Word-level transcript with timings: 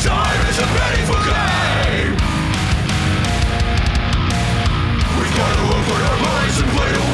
Time 0.00 0.48
is 0.48 0.58
a 0.58 0.62
pitiful 0.62 1.20
game. 1.28 2.16
We 5.20 5.26
gotta 5.36 5.62
our 6.00 6.16
and 6.58 6.70
play 6.70 7.09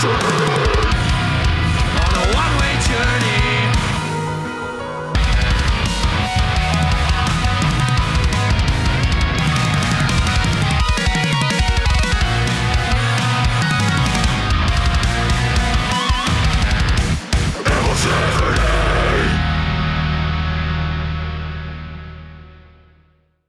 Social 0.00 0.29